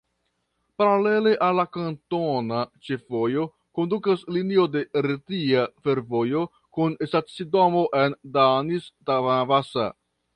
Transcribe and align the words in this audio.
Paralele 0.81 1.31
al 1.47 1.57
la 1.59 1.63
kantona 1.75 2.61
ĉefvojo 2.87 3.43
kondukas 3.79 4.23
linio 4.37 4.65
de 4.75 4.81
Retia 5.07 5.65
Fervojo 5.89 6.41
kun 6.79 6.97
stacidomo 7.11 7.85
en 8.05 8.17
Danis-Tavanasa. 8.39 9.87